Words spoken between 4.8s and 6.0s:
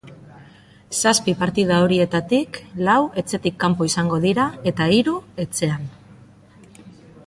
hiru, etxean.